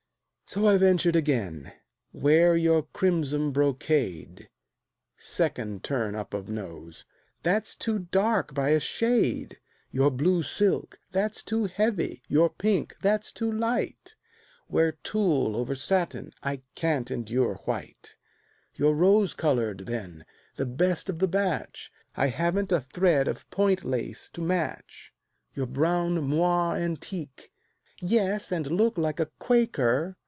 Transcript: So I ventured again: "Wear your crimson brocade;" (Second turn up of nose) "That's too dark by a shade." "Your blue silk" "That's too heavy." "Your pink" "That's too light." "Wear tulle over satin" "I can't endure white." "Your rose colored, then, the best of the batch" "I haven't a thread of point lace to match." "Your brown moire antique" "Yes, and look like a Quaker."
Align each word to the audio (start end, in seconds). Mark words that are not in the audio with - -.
So 0.45 0.67
I 0.67 0.75
ventured 0.77 1.15
again: 1.15 1.71
"Wear 2.11 2.57
your 2.57 2.83
crimson 2.83 3.51
brocade;" 3.51 4.49
(Second 5.15 5.81
turn 5.81 6.13
up 6.13 6.33
of 6.33 6.49
nose) 6.49 7.05
"That's 7.41 7.73
too 7.73 7.99
dark 7.99 8.53
by 8.53 8.71
a 8.71 8.79
shade." 8.81 9.59
"Your 9.91 10.11
blue 10.11 10.43
silk" 10.43 10.99
"That's 11.13 11.41
too 11.41 11.67
heavy." 11.67 12.21
"Your 12.27 12.49
pink" 12.49 12.97
"That's 13.01 13.31
too 13.31 13.49
light." 13.49 14.17
"Wear 14.67 14.91
tulle 15.05 15.55
over 15.55 15.73
satin" 15.73 16.33
"I 16.43 16.63
can't 16.75 17.09
endure 17.09 17.55
white." 17.63 18.17
"Your 18.75 18.93
rose 18.93 19.33
colored, 19.33 19.85
then, 19.85 20.25
the 20.57 20.65
best 20.65 21.09
of 21.09 21.19
the 21.19 21.29
batch" 21.29 21.93
"I 22.17 22.27
haven't 22.27 22.73
a 22.73 22.81
thread 22.81 23.29
of 23.29 23.49
point 23.51 23.85
lace 23.85 24.29
to 24.31 24.41
match." 24.41 25.13
"Your 25.53 25.65
brown 25.65 26.21
moire 26.21 26.75
antique" 26.75 27.53
"Yes, 28.01 28.51
and 28.51 28.67
look 28.67 28.97
like 28.97 29.21
a 29.21 29.31
Quaker." 29.39 30.17